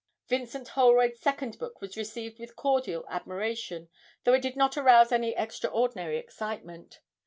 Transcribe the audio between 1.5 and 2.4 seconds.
book was received